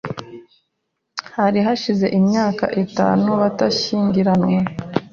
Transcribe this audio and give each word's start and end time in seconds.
Hari 1.35 1.59
hashize 1.67 2.05
imyaka 2.19 2.65
itatu 2.83 3.29
batashyingiranywe. 3.41 4.57